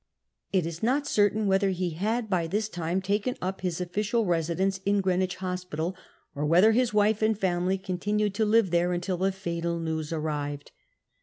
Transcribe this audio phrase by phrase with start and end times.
[0.51, 4.79] It is not certain whether he had by this time taken lip his official residence
[4.83, 5.95] in Greenwich Hospital,
[6.33, 10.71] or whether his wife and family continued to live there until the fatal news arrived.